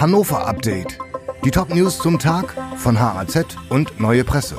[0.00, 0.96] Hannover Update.
[1.44, 4.56] Die Top-News zum Tag von HAZ und Neue Presse.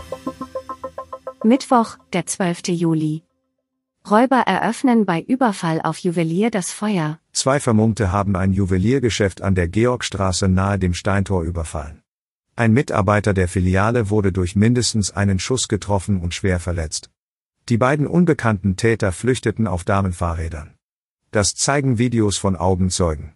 [1.46, 2.68] Mittwoch, der 12.
[2.68, 3.24] Juli.
[4.12, 7.20] Räuber eröffnen bei Überfall auf Juwelier das Feuer.
[7.32, 12.02] Zwei Vermummte haben ein Juweliergeschäft an der Georgstraße nahe dem Steintor überfallen.
[12.58, 17.12] Ein Mitarbeiter der Filiale wurde durch mindestens einen Schuss getroffen und schwer verletzt.
[17.70, 20.74] Die beiden unbekannten Täter flüchteten auf Damenfahrrädern.
[21.32, 23.36] Das zeigen Videos von Augenzeugen.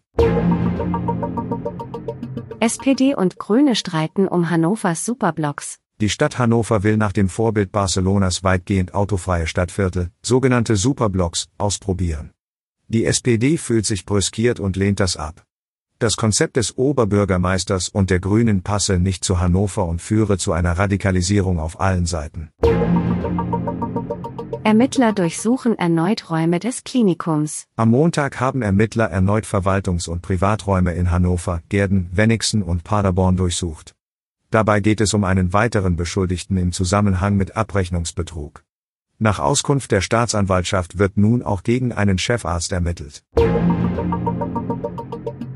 [2.63, 5.80] SPD und Grüne streiten um Hannovers Superblocks.
[5.99, 12.31] Die Stadt Hannover will nach dem Vorbild Barcelonas weitgehend autofreie Stadtviertel, sogenannte Superblocks, ausprobieren.
[12.88, 15.44] Die SPD fühlt sich brüskiert und lehnt das ab.
[15.99, 20.77] Das Konzept des Oberbürgermeisters und der Grünen passe nicht zu Hannover und führe zu einer
[20.77, 22.49] Radikalisierung auf allen Seiten.
[24.66, 27.67] Ermittler durchsuchen erneut Räume des Klinikums.
[27.76, 33.93] Am Montag haben Ermittler erneut Verwaltungs- und Privaträume in Hannover, Gerden, Wenigsen und Paderborn durchsucht.
[34.52, 38.63] Dabei geht es um einen weiteren Beschuldigten im Zusammenhang mit Abrechnungsbetrug.
[39.20, 43.26] Nach Auskunft der Staatsanwaltschaft wird nun auch gegen einen Chefarzt ermittelt.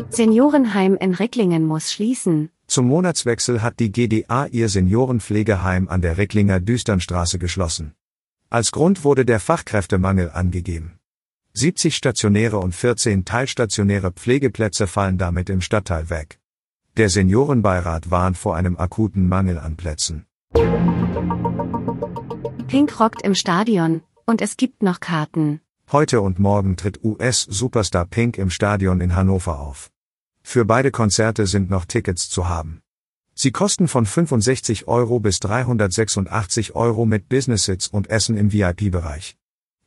[0.09, 2.49] Seniorenheim in Ricklingen muss schließen.
[2.67, 7.93] Zum Monatswechsel hat die GDA ihr Seniorenpflegeheim an der Ricklinger Düsternstraße geschlossen.
[8.49, 10.99] Als Grund wurde der Fachkräftemangel angegeben.
[11.53, 16.39] 70 stationäre und 14 teilstationäre Pflegeplätze fallen damit im Stadtteil weg.
[16.95, 20.25] Der Seniorenbeirat warnt vor einem akuten Mangel an Plätzen.
[22.67, 25.59] Pink rockt im Stadion, und es gibt noch Karten.
[25.91, 29.89] Heute und morgen tritt US-Superstar Pink im Stadion in Hannover auf.
[30.41, 32.81] Für beide Konzerte sind noch Tickets zu haben.
[33.47, 39.37] Sie kosten von 65 Euro bis 386 Euro mit Business Sits und Essen im VIP-Bereich.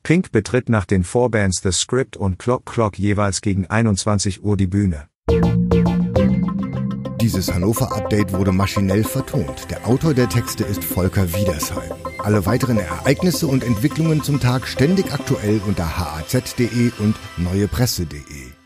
[0.02, 4.66] Pink betritt nach den Vorbands The Script und Clock Clock jeweils gegen 21 Uhr die
[4.66, 5.08] Bühne.
[7.20, 9.70] Dieses Hannover-Update wurde maschinell vertont.
[9.70, 11.92] Der Autor der Texte ist Volker Wiedersheim.
[12.16, 18.59] Alle weiteren Ereignisse und Entwicklungen zum Tag ständig aktuell unter haz.de und neuepresse.de.